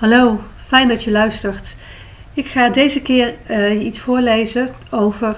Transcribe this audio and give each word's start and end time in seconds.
Hallo, 0.00 0.40
fijn 0.66 0.88
dat 0.88 1.04
je 1.04 1.10
luistert. 1.10 1.76
Ik 2.34 2.46
ga 2.46 2.68
deze 2.68 3.02
keer 3.02 3.34
uh, 3.50 3.84
iets 3.84 3.98
voorlezen 3.98 4.70
over, 4.90 5.36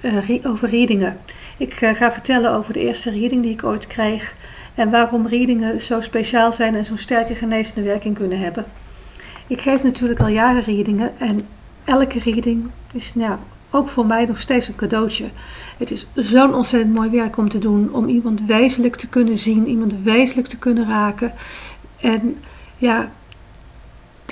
uh, 0.00 0.46
over 0.46 0.68
readingen. 0.68 1.18
Ik 1.56 1.80
uh, 1.80 1.94
ga 1.94 2.12
vertellen 2.12 2.52
over 2.52 2.72
de 2.72 2.80
eerste 2.80 3.10
reading 3.10 3.42
die 3.42 3.52
ik 3.52 3.64
ooit 3.64 3.86
kreeg 3.86 4.34
en 4.74 4.90
waarom 4.90 5.26
readingen 5.26 5.80
zo 5.80 6.00
speciaal 6.00 6.52
zijn 6.52 6.74
en 6.74 6.84
zo'n 6.84 6.98
sterke 6.98 7.34
genezende 7.34 7.82
werking 7.82 8.14
kunnen 8.14 8.38
hebben. 8.38 8.64
Ik 9.46 9.60
geef 9.60 9.82
natuurlijk 9.82 10.20
al 10.20 10.28
jaren 10.28 10.62
readingen 10.62 11.12
en 11.18 11.40
elke 11.84 12.18
reading 12.18 12.70
is 12.92 13.14
nou, 13.14 13.36
ook 13.70 13.88
voor 13.88 14.06
mij 14.06 14.24
nog 14.24 14.40
steeds 14.40 14.68
een 14.68 14.76
cadeautje. 14.76 15.26
Het 15.78 15.90
is 15.90 16.06
zo'n 16.14 16.54
ontzettend 16.54 16.94
mooi 16.94 17.10
werk 17.10 17.36
om 17.36 17.48
te 17.48 17.58
doen, 17.58 17.88
om 17.92 18.08
iemand 18.08 18.40
wezenlijk 18.46 18.96
te 18.96 19.08
kunnen 19.08 19.38
zien, 19.38 19.68
iemand 19.68 19.94
wezenlijk 20.02 20.48
te 20.48 20.58
kunnen 20.58 20.86
raken. 20.86 21.32
En 22.00 22.36
ja, 22.78 23.10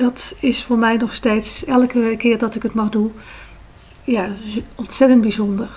dat 0.00 0.34
is 0.40 0.62
voor 0.62 0.78
mij 0.78 0.96
nog 0.96 1.14
steeds, 1.14 1.64
elke 1.64 2.14
keer 2.18 2.38
dat 2.38 2.54
ik 2.54 2.62
het 2.62 2.74
mag 2.74 2.88
doen, 2.88 3.12
ja, 4.04 4.28
ontzettend 4.74 5.20
bijzonder. 5.20 5.68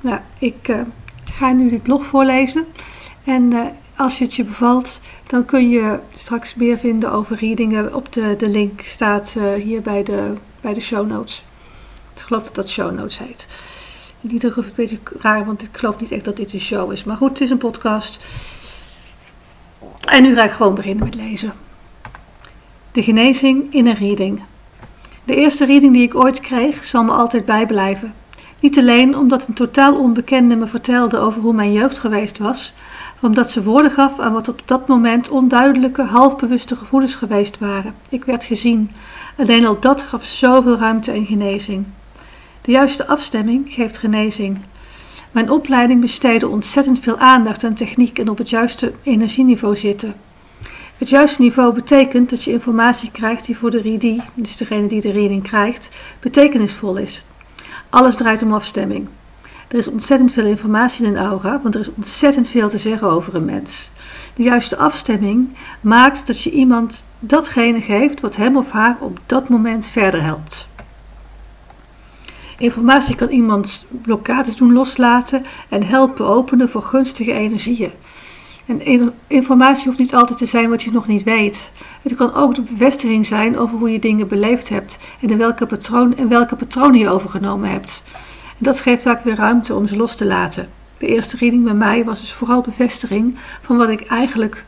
Nou, 0.00 0.18
ik 0.38 0.68
uh, 0.68 0.80
ga 1.24 1.52
nu 1.52 1.70
dit 1.70 1.82
blog 1.82 2.04
voorlezen. 2.04 2.66
En 3.24 3.52
uh, 3.52 3.62
als 3.96 4.18
het 4.18 4.34
je 4.34 4.44
bevalt, 4.44 5.00
dan 5.26 5.44
kun 5.44 5.70
je 5.70 5.98
straks 6.14 6.54
meer 6.54 6.78
vinden 6.78 7.12
over 7.12 7.36
readingen. 7.36 7.94
Op 7.94 8.12
de, 8.12 8.34
de 8.38 8.48
link 8.48 8.80
staat 8.80 9.34
uh, 9.38 9.54
hier 9.54 9.82
bij 9.82 10.02
de, 10.02 10.32
bij 10.60 10.74
de 10.74 10.80
show 10.80 11.08
notes. 11.08 11.44
Ik 12.14 12.20
geloof 12.20 12.44
dat 12.44 12.54
dat 12.54 12.68
show 12.68 12.94
notes 12.94 13.18
heet. 13.18 13.46
In 14.20 14.32
ieder 14.32 14.52
geval 14.52 14.64
een 14.68 14.76
beetje 14.76 14.98
raar, 15.18 15.44
want 15.44 15.62
ik 15.62 15.68
geloof 15.72 16.00
niet 16.00 16.10
echt 16.10 16.24
dat 16.24 16.36
dit 16.36 16.52
een 16.52 16.60
show 16.60 16.92
is. 16.92 17.04
Maar 17.04 17.16
goed, 17.16 17.28
het 17.28 17.40
is 17.40 17.50
een 17.50 17.58
podcast. 17.58 18.18
En 20.04 20.22
nu 20.22 20.34
ga 20.34 20.44
ik 20.44 20.50
gewoon 20.50 20.74
beginnen 20.74 21.04
met 21.04 21.14
lezen. 21.14 21.52
De 22.94 23.02
genezing 23.02 23.72
in 23.72 23.86
een 23.86 23.94
reading. 23.94 24.42
De 25.24 25.34
eerste 25.34 25.64
reading 25.64 25.92
die 25.92 26.02
ik 26.02 26.14
ooit 26.14 26.40
kreeg 26.40 26.84
zal 26.84 27.04
me 27.04 27.12
altijd 27.12 27.44
bijblijven. 27.44 28.14
Niet 28.60 28.78
alleen 28.78 29.16
omdat 29.16 29.46
een 29.48 29.54
totaal 29.54 29.98
onbekende 29.98 30.56
me 30.56 30.66
vertelde 30.66 31.18
over 31.18 31.40
hoe 31.40 31.52
mijn 31.52 31.72
jeugd 31.72 31.98
geweest 31.98 32.38
was, 32.38 32.72
maar 33.20 33.30
omdat 33.30 33.50
ze 33.50 33.62
woorden 33.62 33.90
gaf 33.90 34.18
aan 34.18 34.32
wat 34.32 34.48
op 34.48 34.62
dat 34.64 34.88
moment 34.88 35.28
onduidelijke, 35.28 36.02
halfbewuste 36.02 36.76
gevoelens 36.76 37.14
geweest 37.14 37.58
waren. 37.58 37.94
Ik 38.08 38.24
werd 38.24 38.44
gezien. 38.44 38.90
Alleen 39.38 39.66
al 39.66 39.80
dat 39.80 40.02
gaf 40.02 40.24
zoveel 40.24 40.76
ruimte 40.76 41.12
en 41.12 41.26
genezing. 41.26 41.84
De 42.60 42.70
juiste 42.70 43.06
afstemming 43.06 43.72
geeft 43.72 43.96
genezing. 43.96 44.58
Mijn 45.30 45.50
opleiding 45.50 46.00
besteedde 46.00 46.48
ontzettend 46.48 46.98
veel 46.98 47.18
aandacht 47.18 47.64
aan 47.64 47.74
techniek 47.74 48.18
en 48.18 48.28
op 48.28 48.38
het 48.38 48.50
juiste 48.50 48.92
energieniveau 49.02 49.76
zitten. 49.76 50.14
Het 50.98 51.08
juiste 51.08 51.42
niveau 51.42 51.74
betekent 51.74 52.30
dat 52.30 52.42
je 52.42 52.52
informatie 52.52 53.10
krijgt 53.10 53.46
die 53.46 53.56
voor 53.56 53.70
de 53.70 53.80
readie, 53.80 54.22
dus 54.34 54.56
degene 54.56 54.86
die 54.86 55.00
de 55.00 55.10
reading 55.10 55.42
krijgt, 55.42 55.88
betekenisvol 56.20 56.96
is. 56.96 57.24
Alles 57.90 58.16
draait 58.16 58.42
om 58.42 58.52
afstemming. 58.52 59.08
Er 59.68 59.78
is 59.78 59.88
ontzettend 59.88 60.32
veel 60.32 60.44
informatie 60.44 61.06
in 61.06 61.16
een 61.16 61.24
aura, 61.24 61.60
want 61.62 61.74
er 61.74 61.80
is 61.80 61.94
ontzettend 61.94 62.48
veel 62.48 62.68
te 62.68 62.78
zeggen 62.78 63.08
over 63.08 63.34
een 63.34 63.44
mens. 63.44 63.90
De 64.34 64.42
juiste 64.42 64.76
afstemming 64.76 65.48
maakt 65.80 66.26
dat 66.26 66.42
je 66.42 66.50
iemand 66.50 67.08
datgene 67.18 67.80
geeft 67.80 68.20
wat 68.20 68.36
hem 68.36 68.56
of 68.56 68.70
haar 68.70 68.96
op 69.00 69.18
dat 69.26 69.48
moment 69.48 69.86
verder 69.86 70.22
helpt. 70.22 70.66
Informatie 72.58 73.14
kan 73.14 73.28
iemands 73.28 73.86
blokkades 74.02 74.56
doen 74.56 74.72
loslaten 74.72 75.44
en 75.68 75.86
helpen 75.86 76.26
openen 76.26 76.68
voor 76.68 76.82
gunstige 76.82 77.32
energieën. 77.32 77.92
En 78.66 79.12
informatie 79.26 79.86
hoeft 79.86 79.98
niet 79.98 80.14
altijd 80.14 80.38
te 80.38 80.46
zijn 80.46 80.70
wat 80.70 80.82
je 80.82 80.90
nog 80.90 81.06
niet 81.06 81.22
weet. 81.22 81.70
Het 82.02 82.14
kan 82.14 82.34
ook 82.34 82.54
de 82.54 82.62
bevestiging 82.62 83.26
zijn 83.26 83.58
over 83.58 83.78
hoe 83.78 83.90
je 83.90 83.98
dingen 83.98 84.28
beleefd 84.28 84.68
hebt 84.68 84.98
en 85.20 85.30
in 85.30 85.38
welke, 85.38 85.66
patroon, 85.66 86.16
en 86.16 86.28
welke 86.28 86.56
patronen 86.56 86.98
je 86.98 87.08
overgenomen 87.08 87.70
hebt. 87.70 88.02
En 88.46 88.64
dat 88.64 88.80
geeft 88.80 89.02
vaak 89.02 89.24
weer 89.24 89.34
ruimte 89.34 89.74
om 89.74 89.88
ze 89.88 89.96
los 89.96 90.16
te 90.16 90.24
laten. 90.24 90.68
De 90.98 91.06
eerste 91.06 91.36
reading 91.36 91.64
bij 91.64 91.74
mij 91.74 92.04
was 92.04 92.20
dus 92.20 92.32
vooral 92.32 92.60
bevestiging 92.60 93.36
van 93.62 93.76
wat 93.76 93.88
ik 93.88 94.06
eigenlijk 94.06 94.64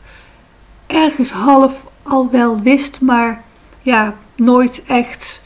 ergens 0.87 1.31
half 1.31 1.83
al 2.03 2.29
wel 2.31 2.61
wist, 2.61 3.01
maar 3.01 3.43
ja, 3.81 4.13
nooit 4.35 4.83
echt 4.87 5.41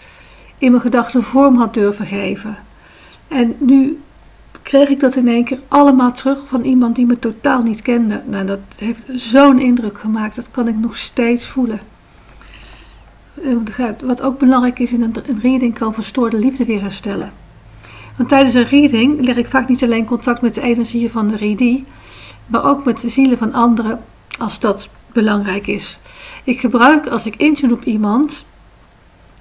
in 0.57 0.71
mijn 0.71 0.83
gedachten 0.83 1.23
vorm 1.23 1.55
had 1.55 1.73
durven 1.73 2.05
geven. 2.05 2.57
En 3.27 3.55
nu 3.59 4.01
kreeg 4.71 4.89
ik 4.89 4.99
dat 4.99 5.15
in 5.15 5.27
één 5.27 5.43
keer 5.43 5.59
allemaal 5.67 6.11
terug 6.11 6.39
van 6.47 6.61
iemand 6.61 6.95
die 6.95 7.05
me 7.05 7.19
totaal 7.19 7.61
niet 7.61 7.81
kende. 7.81 8.21
Nou, 8.25 8.45
dat 8.45 8.59
heeft 8.77 9.03
zo'n 9.15 9.59
indruk 9.59 9.99
gemaakt, 9.99 10.35
dat 10.35 10.51
kan 10.51 10.67
ik 10.67 10.75
nog 10.77 10.97
steeds 10.97 11.45
voelen. 11.45 11.79
Wat 14.03 14.21
ook 14.21 14.39
belangrijk 14.39 14.79
is 14.79 14.91
in 14.91 15.01
een 15.01 15.39
reading 15.41 15.73
kan 15.73 15.93
verstoorde 15.93 16.37
liefde 16.37 16.65
weer 16.65 16.81
herstellen. 16.81 17.31
Want 18.15 18.29
tijdens 18.29 18.55
een 18.55 18.67
reading 18.67 19.25
leg 19.25 19.35
ik 19.35 19.47
vaak 19.47 19.67
niet 19.67 19.83
alleen 19.83 20.05
contact 20.05 20.41
met 20.41 20.53
de 20.53 20.61
energieën 20.61 21.09
van 21.09 21.27
de 21.27 21.35
readie, 21.35 21.85
maar 22.45 22.65
ook 22.65 22.85
met 22.85 23.01
de 23.01 23.09
zielen 23.09 23.37
van 23.37 23.53
anderen 23.53 23.99
als 24.37 24.59
dat 24.59 24.89
belangrijk 25.13 25.67
is. 25.67 25.99
Ik 26.43 26.59
gebruik 26.59 27.07
als 27.07 27.25
ik 27.25 27.35
intune 27.35 27.73
op 27.73 27.83
iemand 27.83 28.45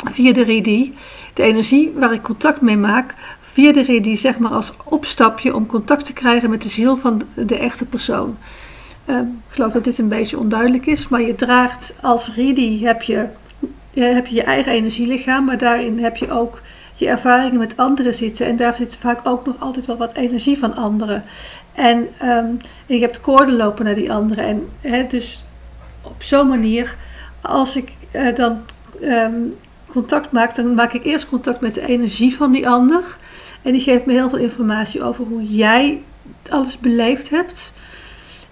via 0.04 0.32
de 0.32 0.44
readie 0.44 0.92
de 1.34 1.42
energie 1.42 1.92
waar 1.96 2.12
ik 2.12 2.22
contact 2.22 2.60
mee 2.60 2.76
maak 2.76 3.14
via 3.52 3.72
de 3.72 3.82
readie 3.82 4.16
zeg 4.16 4.38
maar 4.38 4.50
als 4.50 4.72
opstapje 4.84 5.54
om 5.54 5.66
contact 5.66 6.04
te 6.04 6.12
krijgen 6.12 6.50
met 6.50 6.62
de 6.62 6.68
ziel 6.68 6.96
van 6.96 7.22
de 7.34 7.58
echte 7.58 7.84
persoon. 7.84 8.36
Uh, 9.06 9.16
ik 9.18 9.54
geloof 9.54 9.72
dat 9.72 9.84
dit 9.84 9.98
een 9.98 10.08
beetje 10.08 10.38
onduidelijk 10.38 10.86
is, 10.86 11.08
maar 11.08 11.22
je 11.22 11.34
draagt 11.34 11.94
als 12.00 12.34
readie 12.34 12.86
heb 12.86 13.02
je, 13.02 13.26
heb 13.94 14.26
je 14.26 14.34
je 14.34 14.42
eigen 14.42 14.72
energielichaam, 14.72 15.44
maar 15.44 15.58
daarin 15.58 15.98
heb 15.98 16.16
je 16.16 16.30
ook 16.30 16.60
je 16.94 17.08
ervaringen 17.08 17.58
met 17.58 17.76
anderen 17.76 18.14
zitten. 18.14 18.46
En 18.46 18.56
daar 18.56 18.74
zit 18.74 18.96
vaak 18.96 19.20
ook 19.22 19.46
nog 19.46 19.60
altijd 19.60 19.86
wel 19.86 19.96
wat 19.96 20.14
energie 20.14 20.58
van 20.58 20.76
anderen. 20.76 21.24
En, 21.74 22.08
je 22.86 23.00
hebt 23.00 23.20
koorden 23.20 23.56
lopen 23.56 23.84
naar 23.84 23.94
die 23.94 24.12
anderen. 24.12 24.44
En 24.44 24.68
hè, 24.80 25.06
dus 25.06 25.44
op 26.02 26.22
zo'n 26.22 26.48
manier, 26.48 26.96
als 27.40 27.76
ik 27.76 27.92
uh, 28.12 28.34
dan 28.34 28.58
um, 29.02 29.56
contact 29.90 30.32
maak, 30.32 30.54
dan 30.54 30.74
maak 30.74 30.92
ik 30.92 31.04
eerst 31.04 31.28
contact 31.28 31.60
met 31.60 31.74
de 31.74 31.86
energie 31.86 32.36
van 32.36 32.52
die 32.52 32.68
ander. 32.68 33.16
En 33.62 33.72
die 33.72 33.80
geeft 33.80 34.06
me 34.06 34.12
heel 34.12 34.28
veel 34.28 34.38
informatie 34.38 35.02
over 35.02 35.24
hoe 35.24 35.44
jij 35.44 36.02
alles 36.48 36.78
beleefd 36.78 37.30
hebt. 37.30 37.72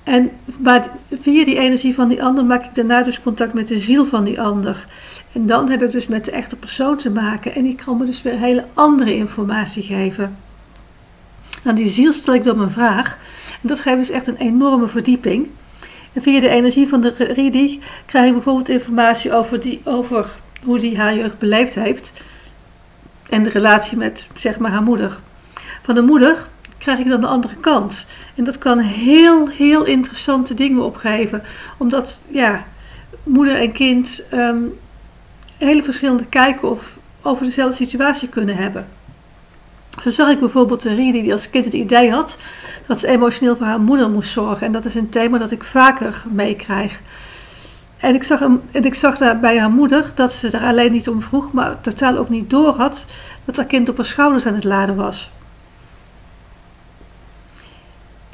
En 0.03 0.31
maar 0.59 0.89
via 1.21 1.45
die 1.45 1.59
energie 1.59 1.95
van 1.95 2.09
die 2.09 2.23
ander 2.23 2.45
maak 2.45 2.65
ik 2.65 2.75
daarna 2.75 3.03
dus 3.03 3.23
contact 3.23 3.53
met 3.53 3.69
de 3.69 3.79
ziel 3.79 4.05
van 4.05 4.25
die 4.25 4.41
ander. 4.41 4.87
En 5.33 5.47
dan 5.47 5.71
heb 5.71 5.83
ik 5.83 5.93
dus 5.93 6.07
met 6.07 6.25
de 6.25 6.31
echte 6.31 6.57
persoon 6.57 6.97
te 6.97 7.11
maken. 7.11 7.55
En 7.55 7.63
die 7.63 7.75
kan 7.75 7.97
me 7.97 8.05
dus 8.05 8.23
weer 8.23 8.39
hele 8.39 8.65
andere 8.75 9.15
informatie 9.15 9.83
geven. 9.83 10.37
Aan 11.65 11.75
die 11.75 11.89
ziel 11.89 12.13
stel 12.13 12.35
ik 12.35 12.43
dan 12.43 12.61
een 12.61 12.71
vraag. 12.71 13.19
En 13.63 13.69
dat 13.69 13.81
geeft 13.81 13.99
dus 13.99 14.11
echt 14.11 14.27
een 14.27 14.37
enorme 14.37 14.87
verdieping. 14.87 15.49
En 16.13 16.23
via 16.23 16.41
de 16.41 16.49
energie 16.49 16.89
van 16.89 17.01
de 17.01 17.15
Ridi 17.19 17.81
krijg 18.07 18.27
ik 18.27 18.33
bijvoorbeeld 18.33 18.69
informatie 18.69 19.33
over, 19.33 19.61
die, 19.61 19.81
over 19.85 20.31
hoe 20.63 20.79
die 20.79 20.99
haar 20.99 21.15
jeugd 21.15 21.39
beleefd 21.39 21.75
heeft. 21.75 22.13
En 23.29 23.43
de 23.43 23.51
relatie 23.51 23.97
met, 23.97 24.27
zeg 24.35 24.59
maar, 24.59 24.71
haar 24.71 24.83
moeder. 24.83 25.19
Van 25.83 25.95
de 25.95 26.03
moeder 26.03 26.47
krijg 26.79 26.99
ik 26.99 27.09
dan 27.09 27.21
de 27.21 27.27
andere 27.27 27.57
kant. 27.57 28.07
En 28.35 28.45
dat 28.45 28.59
kan 28.59 28.79
heel, 28.79 29.49
heel 29.49 29.85
interessante 29.85 30.55
dingen 30.55 30.85
opgeven. 30.85 31.43
Omdat, 31.77 32.21
ja, 32.29 32.65
moeder 33.23 33.57
en 33.57 33.73
kind 33.73 34.23
um, 34.35 34.79
hele 35.57 35.83
verschillende 35.83 36.27
kijken 36.27 36.71
of 36.71 36.99
over 37.23 37.45
dezelfde 37.45 37.77
situatie 37.77 38.29
kunnen 38.29 38.57
hebben. 38.57 38.87
Zo 40.03 40.11
zag 40.11 40.29
ik 40.29 40.41
bijvoorbeeld 40.41 40.85
een 40.85 40.97
Rie 40.97 41.13
die 41.13 41.33
als 41.33 41.51
kind 41.51 41.65
het 41.65 41.75
idee 41.75 42.11
had 42.11 42.39
dat 42.87 43.01
ze 43.01 43.07
emotioneel 43.07 43.57
voor 43.57 43.67
haar 43.67 43.81
moeder 43.81 44.11
moest 44.11 44.31
zorgen. 44.31 44.67
En 44.67 44.73
dat 44.73 44.85
is 44.85 44.95
een 44.95 45.09
thema 45.09 45.39
dat 45.39 45.51
ik 45.51 45.65
vaker 45.65 46.25
meekrijg. 46.31 47.01
En 47.99 48.15
ik, 48.15 48.23
zag 48.23 48.41
hem, 48.41 48.61
en 48.71 48.85
ik 48.85 48.95
zag 48.95 49.19
daar 49.19 49.41
bij 49.41 49.59
haar 49.59 49.71
moeder 49.71 50.13
dat 50.15 50.33
ze 50.33 50.51
er 50.51 50.67
alleen 50.67 50.93
niet 50.93 51.09
om 51.09 51.23
vroeg, 51.23 51.53
maar 51.53 51.81
totaal 51.81 52.17
ook 52.17 52.29
niet 52.29 52.51
door 52.51 52.75
had 52.75 53.07
dat 53.45 53.57
haar 53.57 53.65
kind 53.65 53.89
op 53.89 53.97
haar 53.97 54.07
schouders 54.07 54.47
aan 54.47 54.55
het 54.55 54.65
laden 54.65 54.97
was. 54.97 55.31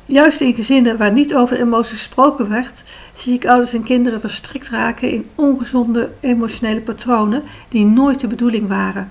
Juist 0.07 0.41
in 0.41 0.55
gezinnen 0.55 0.97
waar 0.97 1.13
niet 1.13 1.35
over 1.35 1.61
emoties 1.61 1.93
gesproken 1.93 2.49
werd, 2.49 2.83
zie 3.15 3.35
ik 3.35 3.47
ouders 3.47 3.75
en 3.75 3.83
kinderen 3.83 4.21
verstrikt 4.21 4.69
raken 4.69 5.11
in 5.11 5.29
ongezonde 5.35 6.11
emotionele 6.21 6.81
patronen 6.81 7.43
die 7.69 7.85
nooit 7.85 8.21
de 8.21 8.27
bedoeling 8.27 8.69
waren. 8.69 9.11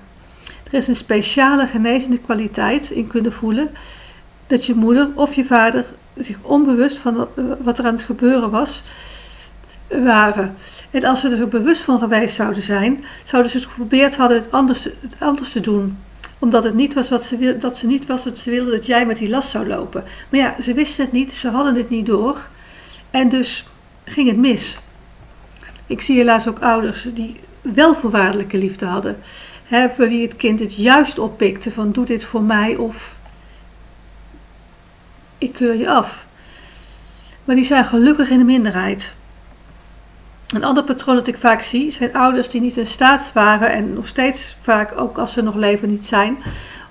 Er 0.66 0.74
is 0.74 0.88
een 0.88 0.96
speciale 0.96 1.66
genezende 1.66 2.18
kwaliteit 2.18 2.90
in 2.90 3.06
kunnen 3.06 3.32
voelen 3.32 3.70
dat 4.46 4.64
je 4.66 4.74
moeder 4.74 5.08
of 5.14 5.34
je 5.34 5.44
vader 5.44 5.84
zich 6.16 6.36
onbewust 6.42 6.96
van 6.96 7.28
wat 7.62 7.78
er 7.78 7.86
aan 7.86 7.94
het 7.94 8.04
gebeuren 8.04 8.50
was, 8.50 8.82
waren. 9.88 10.54
En 10.90 11.04
als 11.04 11.20
ze 11.20 11.36
er 11.36 11.48
bewust 11.48 11.82
van 11.82 11.98
geweest 11.98 12.34
zouden 12.34 12.62
zijn, 12.62 13.04
zouden 13.24 13.50
ze 13.50 13.60
geprobeerd 13.60 14.16
hadden 14.16 14.36
het 14.36 14.50
anders, 14.50 14.84
het 14.84 15.16
anders 15.18 15.52
te 15.52 15.60
doen. 15.60 15.98
Omdat 16.38 16.64
het 16.64 16.74
niet 16.74 16.94
was 16.94 17.08
wat 17.08 17.24
ze, 17.24 17.56
dat 17.58 17.76
ze 17.76 17.86
niet 17.86 18.06
was 18.06 18.24
wat 18.24 18.38
ze 18.38 18.50
wilden 18.50 18.72
dat 18.72 18.86
jij 18.86 19.06
met 19.06 19.18
die 19.18 19.28
last 19.28 19.48
zou 19.48 19.66
lopen. 19.66 20.04
Maar 20.28 20.40
ja, 20.40 20.54
ze 20.62 20.74
wisten 20.74 21.04
het 21.04 21.12
niet, 21.12 21.32
ze 21.32 21.48
hadden 21.48 21.74
het 21.74 21.90
niet 21.90 22.06
door. 22.06 22.46
En 23.10 23.28
dus 23.28 23.66
ging 24.04 24.28
het 24.28 24.36
mis. 24.36 24.78
Ik 25.86 26.00
zie 26.00 26.16
helaas 26.16 26.48
ook 26.48 26.58
ouders 26.58 27.06
die 27.14 27.36
wel 27.60 27.94
voorwaardelijke 27.94 28.58
liefde 28.58 28.86
hadden. 28.86 29.16
Hè, 29.64 29.88
wie 29.96 30.22
het 30.22 30.36
kind 30.36 30.60
het 30.60 30.74
juist 30.74 31.18
oppikte 31.18 31.70
van 31.70 31.92
doe 31.92 32.04
dit 32.04 32.24
voor 32.24 32.42
mij 32.42 32.76
of 32.76 33.14
ik 35.38 35.52
keur 35.52 35.74
je 35.74 35.90
af. 35.90 36.26
Maar 37.44 37.54
die 37.54 37.64
zijn 37.64 37.84
gelukkig 37.84 38.30
in 38.30 38.38
de 38.38 38.44
minderheid. 38.44 39.14
Een 40.54 40.64
ander 40.64 40.84
patroon 40.84 41.14
dat 41.14 41.26
ik 41.26 41.36
vaak 41.36 41.62
zie 41.62 41.90
zijn 41.90 42.14
ouders 42.14 42.50
die 42.50 42.60
niet 42.60 42.76
in 42.76 42.86
staat 42.86 43.30
waren 43.32 43.72
en 43.72 43.92
nog 43.92 44.08
steeds 44.08 44.56
vaak, 44.60 45.00
ook 45.00 45.18
als 45.18 45.32
ze 45.32 45.42
nog 45.42 45.54
leven, 45.54 45.88
niet 45.88 46.04
zijn, 46.04 46.36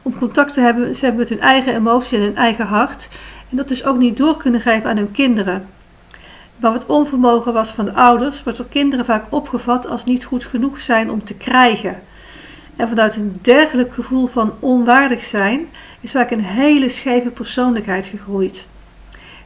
om 0.01 0.17
contact 0.17 0.53
te 0.53 0.59
hebben, 0.59 0.95
ze 0.95 1.05
hebben 1.05 1.19
met 1.19 1.29
hun 1.29 1.41
eigen 1.41 1.75
emoties 1.75 2.11
en 2.11 2.21
hun 2.21 2.35
eigen 2.35 2.65
hart. 2.65 3.09
En 3.49 3.57
dat 3.57 3.67
dus 3.67 3.85
ook 3.85 3.97
niet 3.97 4.17
door 4.17 4.37
kunnen 4.37 4.61
geven 4.61 4.89
aan 4.89 4.97
hun 4.97 5.11
kinderen. 5.11 5.67
Maar 6.57 6.71
wat 6.71 6.85
onvermogen 6.85 7.53
was 7.53 7.69
van 7.69 7.85
de 7.85 7.93
ouders, 7.93 8.43
wordt 8.43 8.57
door 8.57 8.67
kinderen 8.69 9.05
vaak 9.05 9.25
opgevat 9.29 9.87
als 9.87 10.03
niet 10.03 10.25
goed 10.25 10.43
genoeg 10.43 10.79
zijn 10.79 11.11
om 11.11 11.23
te 11.23 11.35
krijgen. 11.35 12.01
En 12.75 12.87
vanuit 12.87 13.15
een 13.15 13.39
dergelijk 13.41 13.93
gevoel 13.93 14.27
van 14.27 14.53
onwaardig 14.59 15.23
zijn 15.23 15.67
is 16.01 16.11
vaak 16.11 16.31
een 16.31 16.43
hele 16.43 16.89
scheve 16.89 17.29
persoonlijkheid 17.29 18.05
gegroeid. 18.05 18.67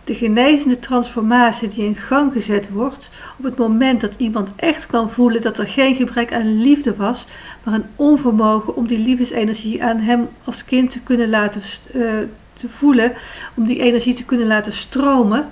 De 0.07 0.15
genezende 0.15 0.79
transformatie 0.79 1.69
die 1.69 1.85
in 1.85 1.95
gang 1.95 2.31
gezet 2.31 2.69
wordt 2.69 3.09
op 3.37 3.43
het 3.43 3.57
moment 3.57 4.01
dat 4.01 4.15
iemand 4.17 4.53
echt 4.55 4.85
kan 4.85 5.11
voelen 5.11 5.41
dat 5.41 5.57
er 5.57 5.67
geen 5.67 5.95
gebrek 5.95 6.33
aan 6.33 6.61
liefde 6.61 6.95
was, 6.95 7.27
maar 7.63 7.73
een 7.73 7.85
onvermogen 7.95 8.75
om 8.75 8.87
die 8.87 8.99
liefdesenergie 8.99 9.83
aan 9.83 9.97
hem 9.97 10.29
als 10.43 10.65
kind 10.65 10.89
te 10.89 10.99
kunnen 10.99 11.29
laten 11.29 11.61
uh, 11.93 12.11
te 12.53 12.69
voelen, 12.69 13.13
om 13.55 13.65
die 13.65 13.81
energie 13.81 14.13
te 14.13 14.25
kunnen 14.25 14.47
laten 14.47 14.73
stromen. 14.73 15.47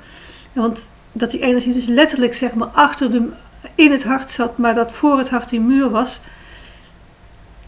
Want 0.54 0.88
dat 1.12 1.32
die 1.32 1.42
energie 1.42 1.74
dus 1.74 1.86
letterlijk 1.86 2.34
zeg 2.34 2.54
maar 2.54 2.68
achter 2.68 3.12
de, 3.12 3.30
in 3.76 3.92
het 3.92 4.04
hart 4.04 4.30
zat, 4.30 4.58
maar 4.58 4.74
dat 4.74 4.94
voor 4.94 5.18
het 5.18 5.30
hart 5.30 5.50
die 5.50 5.62
muur 5.62 5.90
was. 5.90 6.20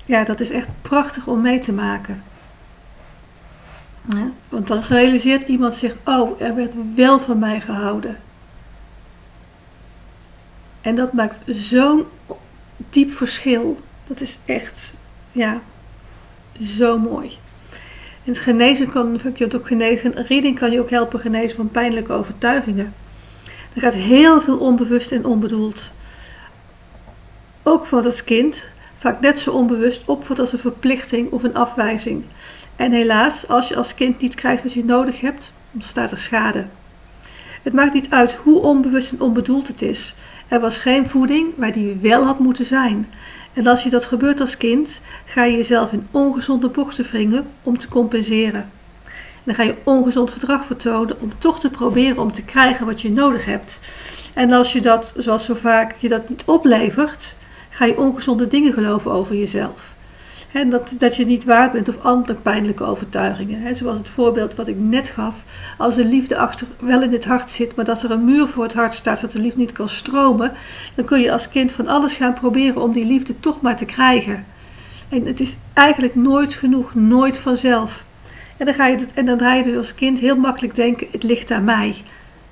Ja, 0.06 0.24
dat 0.24 0.40
is 0.40 0.50
echt 0.50 0.68
prachtig 0.82 1.28
om 1.28 1.42
mee 1.42 1.60
te 1.60 1.72
maken. 1.72 2.24
Ja, 4.10 4.32
want 4.50 4.68
dan 4.68 4.82
realiseert 4.82 5.44
iemand 5.48 5.74
zich, 5.74 5.96
oh, 6.06 6.42
er 6.42 6.56
werd 6.56 6.74
wel 6.96 7.20
van 7.20 7.40
mij 7.40 7.62
gehouden. 7.62 8.18
En 10.82 10.96
dat 10.96 11.14
maakt 11.14 11.40
zo'n 11.46 12.06
diep 12.90 13.12
verschil. 13.12 13.80
Dat 14.08 14.22
is 14.22 14.40
echt, 14.46 14.94
ja, 15.32 15.62
zo 16.62 17.00
mooi. 17.00 17.38
En 18.24 18.34
het 18.34 18.40
genezen 18.40 18.90
kan, 18.90 19.20
je 19.36 19.44
het 19.44 19.56
ook 19.56 19.68
genezen, 19.68 20.26
reading 20.26 20.60
kan 20.60 20.72
je 20.72 20.80
ook 20.80 20.90
helpen 20.90 21.20
genezen 21.20 21.56
van 21.56 21.72
pijnlijke 21.72 22.14
overtuigingen. 22.14 22.94
Er 23.74 23.82
gaat 23.82 23.94
heel 23.94 24.42
veel 24.42 24.58
onbewust 24.58 25.12
en 25.12 25.26
onbedoeld. 25.26 25.92
Ook 27.64 27.88
wat 27.88 28.06
als 28.06 28.24
kind 28.24 28.68
vaak 28.98 29.20
net 29.20 29.40
zo 29.40 29.52
onbewust 29.52 30.04
opvat 30.06 30.40
als 30.40 30.54
een 30.54 30.60
verplichting 30.60 31.32
of 31.32 31.44
een 31.44 31.56
afwijzing. 31.56 32.24
En 32.78 32.92
helaas, 32.92 33.48
als 33.48 33.68
je 33.68 33.76
als 33.76 33.96
kind 33.96 34.22
niet 34.22 34.36
krijgt 34.36 34.64
wat 34.64 34.74
je 34.74 34.86
nodig 34.86 35.22
hebt, 35.22 35.52
ontstaat 35.74 36.12
er 36.12 36.18
schade. 36.18 36.66
Het 37.64 37.74
maakt 37.74 37.94
niet 37.94 38.10
uit 38.10 38.34
hoe 38.34 38.62
onbewust 38.62 39.12
en 39.12 39.22
onbedoeld 39.22 39.68
het 39.68 39.82
is. 39.82 40.16
Er 40.48 40.60
was 40.60 40.78
geen 40.78 41.08
voeding 41.08 41.54
waar 41.56 41.72
die 41.72 41.98
wel 42.02 42.26
had 42.26 42.40
moeten 42.40 42.66
zijn. 42.66 43.08
En 43.54 43.68
als 43.68 43.84
je 43.84 43.90
dat 43.90 44.06
gebeurt 44.06 44.40
als 44.40 44.58
kind, 44.58 45.02
ga 45.26 45.44
je 45.44 45.56
jezelf 45.56 45.92
in 45.92 46.08
ongezonde 46.12 46.68
bochten 46.68 47.06
wringen 47.06 47.48
om 47.64 47.78
te 47.78 47.88
compenseren. 47.88 48.70
dan 49.44 49.56
ga 49.56 49.64
je 49.64 49.76
ongezond 49.84 50.32
verdrag 50.32 50.66
vertonen 50.66 51.22
om 51.22 51.32
toch 51.38 51.60
te 51.60 51.70
proberen 51.70 52.18
om 52.18 52.32
te 52.32 52.44
krijgen 52.44 52.86
wat 52.86 53.02
je 53.02 53.12
nodig 53.12 53.46
hebt. 53.46 53.80
En 54.34 54.52
als 54.52 54.74
je 54.74 54.82
dat, 54.82 55.14
zoals 55.18 55.46
zo 55.46 55.54
vaak, 55.54 55.96
je 56.00 56.08
dat 56.08 56.30
niet 56.30 56.44
oplevert, 56.46 57.36
ga 57.70 57.86
je 57.86 57.98
ongezonde 57.98 58.48
dingen 58.48 58.74
geloven 58.74 59.12
over 59.12 59.36
jezelf. 59.36 59.96
Dat, 60.70 60.94
dat 60.98 61.16
je 61.16 61.26
niet 61.26 61.44
waard 61.44 61.72
bent 61.72 61.90
of 61.90 62.04
andere 62.04 62.34
pijnlijke 62.34 62.84
overtuigingen. 62.84 63.76
Zoals 63.76 63.98
het 63.98 64.08
voorbeeld 64.08 64.56
wat 64.56 64.68
ik 64.68 64.76
net 64.80 65.10
gaf. 65.10 65.44
Als 65.78 65.96
de 65.96 66.06
liefde 66.06 66.38
achter 66.38 66.68
wel 66.80 67.02
in 67.02 67.12
het 67.12 67.26
hart 67.26 67.50
zit, 67.50 67.76
maar 67.76 67.86
dat 67.86 68.04
er 68.04 68.12
een 68.12 68.26
muur 68.26 68.48
voor 68.48 68.64
het 68.64 68.74
hart 68.74 68.94
staat, 68.94 69.22
dat 69.22 69.32
de 69.32 69.40
liefde 69.40 69.60
niet 69.60 69.72
kan 69.72 69.90
stromen, 69.90 70.52
dan 70.96 71.06
kun 71.06 71.20
je 71.20 71.32
als 71.32 71.50
kind 71.50 71.72
van 71.72 71.88
alles 71.88 72.14
gaan 72.14 72.34
proberen 72.34 72.82
om 72.82 72.92
die 72.92 73.06
liefde 73.06 73.40
toch 73.40 73.62
maar 73.62 73.78
te 73.78 73.86
krijgen. 73.86 74.46
En 75.10 75.26
het 75.26 75.40
is 75.40 75.56
eigenlijk 75.74 76.16
nooit 76.16 76.54
genoeg, 76.54 76.96
nooit 76.96 77.38
vanzelf. 77.38 78.04
En 78.58 78.66
dan, 78.66 78.76
ga 78.76 78.88
je 78.88 79.06
en 79.14 79.26
dan 79.26 79.40
ga 79.40 79.54
je 79.54 79.64
dus 79.64 79.76
als 79.76 79.96
kind 79.96 80.20
heel 80.20 80.36
makkelijk 80.36 80.76
denken: 80.76 81.08
het 81.12 81.24
ligt 81.24 81.52
aan 81.52 81.64
mij. 81.64 81.96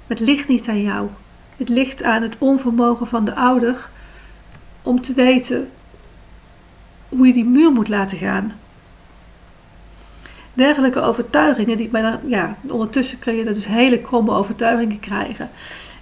Het 0.07 0.19
ligt 0.19 0.47
niet 0.47 0.67
aan 0.67 0.81
jou. 0.81 1.09
Het 1.57 1.69
ligt 1.69 2.03
aan 2.03 2.21
het 2.21 2.35
onvermogen 2.37 3.07
van 3.07 3.25
de 3.25 3.35
ouder 3.35 3.89
om 4.81 5.01
te 5.01 5.13
weten 5.13 5.69
hoe 7.15 7.27
je 7.27 7.33
die 7.33 7.45
muur 7.45 7.71
moet 7.71 7.87
laten 7.87 8.17
gaan. 8.17 8.53
Dergelijke 10.53 11.01
overtuigingen, 11.01 11.77
die, 11.77 11.89
maar 11.91 12.19
ja, 12.25 12.55
ondertussen 12.67 13.19
kun 13.19 13.35
je 13.35 13.43
dus 13.43 13.65
hele 13.65 13.99
kromme 13.99 14.31
overtuigingen 14.31 14.99
krijgen. 14.99 15.49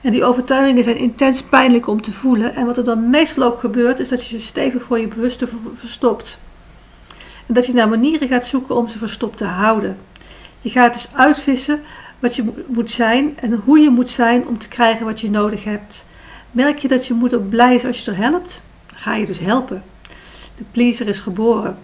En 0.02 0.12
die 0.12 0.24
overtuigingen 0.24 0.84
zijn 0.84 0.98
intens 0.98 1.44
pijnlijk 1.44 1.88
om 1.88 2.02
te 2.02 2.12
voelen. 2.12 2.56
En 2.56 2.66
wat 2.66 2.78
er 2.78 2.84
dan 2.84 3.10
meestal 3.10 3.44
ook 3.44 3.60
gebeurt, 3.60 4.00
is 4.00 4.10
dat 4.10 4.26
je 4.26 4.40
ze 4.40 4.46
stevig 4.46 4.84
voor 4.84 5.00
je 5.00 5.08
bewuste 5.08 5.48
verstopt. 5.76 6.40
En 7.48 7.54
dat 7.54 7.66
je 7.66 7.74
naar 7.74 7.90
manieren 7.90 8.28
gaat 8.28 8.46
zoeken 8.46 8.76
om 8.76 8.88
ze 8.88 8.98
verstopt 8.98 9.38
te 9.38 9.46
houden. 9.46 9.98
Je 10.62 10.70
gaat 10.70 10.94
dus 10.94 11.08
uitvissen 11.14 11.82
wat 12.20 12.36
je 12.36 12.44
moet 12.68 12.90
zijn 12.90 13.40
en 13.40 13.62
hoe 13.66 13.80
je 13.80 13.90
moet 13.90 14.10
zijn 14.10 14.48
om 14.48 14.58
te 14.58 14.68
krijgen 14.68 15.06
wat 15.06 15.22
je 15.22 15.30
nodig 15.30 15.64
hebt. 15.64 16.06
Merk 16.52 16.78
je 16.78 16.88
dat 16.88 17.08
je 17.08 17.14
moeder 17.14 17.42
blij 17.42 17.76
is 17.76 17.86
als 17.86 18.06
je 18.06 18.12
er 18.12 18.18
helpt? 18.18 18.62
Ga 18.94 19.16
je 19.16 19.26
dus 19.26 19.40
helpen. 19.40 19.84
De 20.58 20.64
pleaser 20.72 21.08
is 21.08 21.20
geboren. 21.20 21.78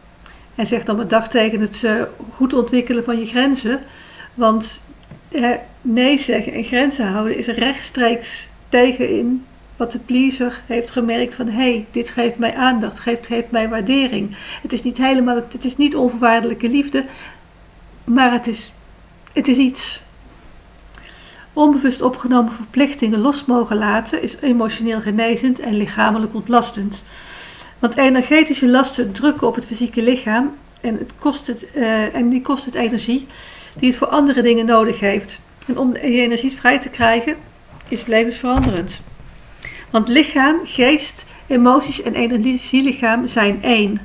En 0.55 0.67
zegt 0.67 0.85
dan 0.85 0.95
met 0.95 1.09
dag 1.09 1.29
tegen 1.29 1.61
het 1.61 1.85
goed 2.33 2.53
ontwikkelen 2.53 3.03
van 3.03 3.19
je 3.19 3.25
grenzen. 3.25 3.79
Want 4.33 4.81
nee 5.81 6.17
zeggen 6.17 6.53
en 6.53 6.63
grenzen 6.63 7.07
houden 7.07 7.37
is 7.37 7.47
rechtstreeks 7.47 8.47
tegenin 8.69 9.45
wat 9.79 9.91
de 9.91 9.99
pleaser 9.99 10.61
heeft 10.65 10.89
gemerkt 10.89 11.35
van 11.35 11.47
hé, 11.47 11.71
hey, 11.71 11.85
dit 11.91 12.09
geeft 12.09 12.37
mij 12.37 12.55
aandacht, 12.55 12.99
geeft, 12.99 13.27
geeft 13.27 13.51
mij 13.51 13.69
waardering. 13.69 14.35
Het 14.61 14.73
is 14.73 14.83
niet 14.83 14.97
helemaal, 14.97 15.35
het 15.35 15.65
is 15.65 15.77
niet 15.77 15.95
onvoorwaardelijke 15.95 16.69
liefde, 16.69 17.05
maar 18.03 18.31
het 18.31 18.47
is, 18.47 18.71
het 19.33 19.47
is 19.47 19.57
iets. 19.57 20.01
Onbewust 21.53 22.01
opgenomen 22.01 22.53
verplichtingen 22.53 23.19
los 23.19 23.45
mogen 23.45 23.77
laten 23.77 24.21
is 24.21 24.35
emotioneel 24.41 25.01
genezend 25.01 25.59
en 25.59 25.77
lichamelijk 25.77 26.35
ontlastend. 26.35 27.03
Want 27.79 27.95
energetische 27.95 28.67
lasten 28.67 29.11
drukken 29.11 29.47
op 29.47 29.55
het 29.55 29.65
fysieke 29.65 30.01
lichaam 30.01 30.51
en, 30.81 30.97
het 30.97 31.11
kost 31.19 31.47
het, 31.47 31.67
uh, 31.75 32.15
en 32.15 32.29
die 32.29 32.41
kost 32.41 32.65
het 32.65 32.75
energie 32.75 33.27
die 33.75 33.89
het 33.89 33.97
voor 33.97 34.07
andere 34.07 34.41
dingen 34.41 34.65
nodig 34.65 34.99
heeft. 34.99 35.39
En 35.67 35.77
om 35.77 35.93
die 35.93 36.01
energie 36.01 36.51
vrij 36.51 36.79
te 36.79 36.89
krijgen 36.89 37.35
is 37.87 38.05
levensveranderend. 38.05 38.99
Want 39.89 40.07
lichaam, 40.07 40.59
geest, 40.63 41.25
emoties 41.47 42.01
en 42.01 42.13
energielichaam 42.13 43.27
zijn 43.27 43.63
één. 43.63 43.97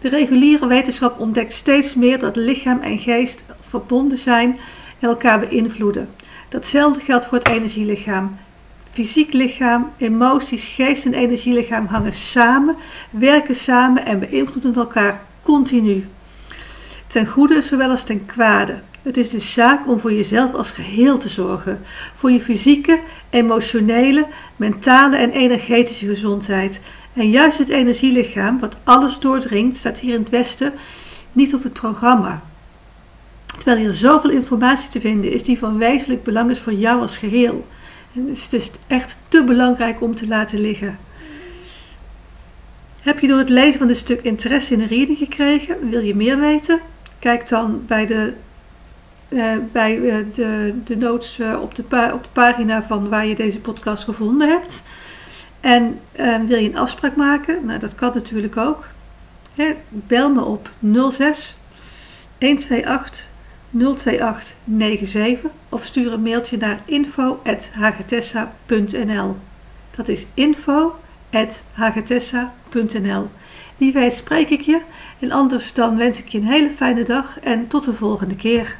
De 0.00 0.08
reguliere 0.08 0.66
wetenschap 0.66 1.20
ontdekt 1.20 1.52
steeds 1.52 1.94
meer 1.94 2.18
dat 2.18 2.36
lichaam 2.36 2.80
en 2.80 2.98
geest 2.98 3.44
verbonden 3.68 4.18
zijn 4.18 4.58
en 4.98 5.08
elkaar 5.08 5.40
beïnvloeden. 5.40 6.08
Datzelfde 6.48 7.00
geldt 7.00 7.26
voor 7.26 7.38
het 7.38 7.48
energielichaam. 7.48 8.38
Fysiek 8.92 9.32
lichaam, 9.32 9.90
emoties, 9.98 10.66
geest 10.66 11.04
en 11.04 11.14
energielichaam 11.14 11.86
hangen 11.86 12.12
samen, 12.12 12.76
werken 13.10 13.54
samen 13.54 14.06
en 14.06 14.18
beïnvloeden 14.18 14.74
elkaar 14.74 15.20
continu. 15.42 16.06
Ten 17.06 17.26
goede 17.26 17.62
zowel 17.62 17.90
als 17.90 18.04
ten 18.04 18.26
kwade. 18.26 18.80
Het 19.02 19.16
is 19.16 19.30
de 19.30 19.40
zaak 19.40 19.88
om 19.88 20.00
voor 20.00 20.12
jezelf 20.12 20.54
als 20.54 20.70
geheel 20.70 21.18
te 21.18 21.28
zorgen. 21.28 21.80
Voor 22.14 22.30
je 22.30 22.40
fysieke, 22.40 23.00
emotionele, 23.30 24.26
mentale 24.56 25.16
en 25.16 25.30
energetische 25.30 26.06
gezondheid. 26.06 26.80
En 27.12 27.30
juist 27.30 27.58
het 27.58 27.68
energielichaam, 27.68 28.58
wat 28.58 28.76
alles 28.84 29.18
doordringt, 29.18 29.76
staat 29.76 29.98
hier 29.98 30.14
in 30.14 30.20
het 30.20 30.30
Westen 30.30 30.72
niet 31.32 31.54
op 31.54 31.62
het 31.62 31.72
programma. 31.72 32.42
Terwijl 33.46 33.76
hier 33.76 33.92
zoveel 33.92 34.30
informatie 34.30 34.90
te 34.90 35.00
vinden 35.00 35.32
is 35.32 35.44
die 35.44 35.58
van 35.58 35.78
wezenlijk 35.78 36.24
belang 36.24 36.50
is 36.50 36.58
voor 36.58 36.72
jou 36.72 37.00
als 37.00 37.16
geheel. 37.16 37.66
En 38.14 38.28
het 38.28 38.36
is 38.36 38.48
dus 38.48 38.70
echt 38.86 39.18
te 39.28 39.44
belangrijk 39.44 40.00
om 40.00 40.14
te 40.14 40.26
laten 40.26 40.60
liggen. 40.60 40.98
Heb 43.00 43.18
je 43.18 43.26
door 43.26 43.38
het 43.38 43.48
lezen 43.48 43.78
van 43.78 43.86
dit 43.86 43.96
stuk 43.96 44.22
interesse 44.22 44.74
in 44.74 44.80
een 44.80 44.86
reading 44.86 45.18
gekregen? 45.18 45.90
Wil 45.90 46.00
je 46.00 46.14
meer 46.14 46.38
weten? 46.38 46.80
Kijk 47.18 47.48
dan 47.48 47.82
bij 47.86 48.06
de, 48.06 48.32
uh, 49.28 49.52
bij, 49.72 49.96
uh, 49.96 50.14
de, 50.34 50.74
de 50.84 50.96
notes 50.96 51.38
uh, 51.38 51.60
op, 51.60 51.74
de 51.74 51.82
op 52.12 52.22
de 52.22 52.28
pagina 52.32 52.82
van 52.82 53.08
waar 53.08 53.26
je 53.26 53.34
deze 53.34 53.60
podcast 53.60 54.04
gevonden 54.04 54.48
hebt. 54.48 54.82
En 55.60 56.00
wil 56.46 56.58
je 56.58 56.68
een 56.68 56.76
afspraak 56.76 57.16
maken? 57.16 57.66
Nou, 57.66 57.78
dat 57.78 57.94
kan 57.94 58.10
natuurlijk 58.14 58.56
ook. 58.56 58.86
Hè, 59.54 59.74
bel 59.88 60.32
me 60.32 60.44
op 60.44 60.70
06 61.10 61.56
128 62.38 63.31
02897 63.72 65.50
of 65.68 65.84
stuur 65.84 66.12
een 66.12 66.22
mailtje 66.22 66.56
naar 66.56 66.80
info.hagtessa.nl. 66.84 69.36
Dat 69.96 70.08
is 70.08 70.26
info 70.34 70.94
www.hagetessa.nl 71.32 73.28
Wie 73.76 73.92
weet 73.92 74.12
spreek 74.12 74.50
ik 74.50 74.60
je 74.60 74.80
en 75.18 75.30
anders 75.30 75.74
dan 75.74 75.96
wens 75.96 76.18
ik 76.18 76.28
je 76.28 76.38
een 76.38 76.46
hele 76.46 76.70
fijne 76.70 77.02
dag 77.02 77.40
en 77.40 77.66
tot 77.66 77.84
de 77.84 77.94
volgende 77.94 78.36
keer. 78.36 78.76